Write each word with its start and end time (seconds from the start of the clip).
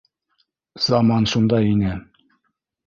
Заман 0.87 1.29
шундай 1.35 1.71
ине. 1.77 1.95